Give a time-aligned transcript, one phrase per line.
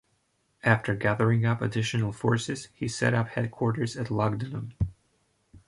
[0.63, 4.73] After gathering up additional forces, he set up headquarters at Lugdunum.